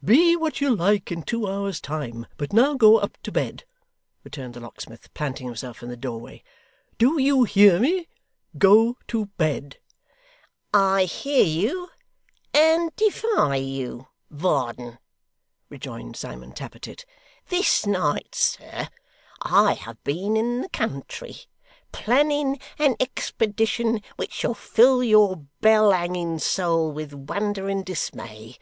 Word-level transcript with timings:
'Be 0.00 0.36
what 0.36 0.60
you 0.60 0.72
like 0.72 1.10
in 1.10 1.24
two 1.24 1.48
hours' 1.48 1.80
time, 1.80 2.26
but 2.36 2.52
now 2.52 2.74
go 2.74 2.98
up 2.98 3.18
to 3.24 3.32
bed,' 3.32 3.64
returned 4.22 4.54
the 4.54 4.60
locksmith, 4.60 5.12
planting 5.12 5.48
himself 5.48 5.82
in 5.82 5.88
the 5.88 5.96
doorway. 5.96 6.44
'Do 6.98 7.20
you 7.20 7.42
hear 7.42 7.80
me? 7.80 8.06
Go 8.56 8.96
to 9.08 9.26
bed!' 9.38 9.78
'I 10.72 11.04
hear 11.06 11.42
you, 11.42 11.88
and 12.54 12.94
defy 12.94 13.56
you, 13.56 14.06
Varden,' 14.30 15.00
rejoined 15.68 16.14
Simon 16.14 16.52
Tappertit. 16.52 17.04
'This 17.48 17.84
night, 17.84 18.36
sir, 18.36 18.88
I 19.40 19.72
have 19.74 20.00
been 20.04 20.36
in 20.36 20.60
the 20.60 20.68
country, 20.68 21.38
planning 21.90 22.60
an 22.78 22.94
expedition 23.00 24.00
which 24.14 24.32
shall 24.32 24.54
fill 24.54 25.02
your 25.02 25.38
bell 25.60 25.90
hanging 25.90 26.38
soul 26.38 26.92
with 26.92 27.12
wonder 27.12 27.68
and 27.68 27.84
dismay. 27.84 28.56